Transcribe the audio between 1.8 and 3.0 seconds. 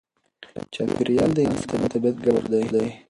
او طبیعت ګډ کور دی.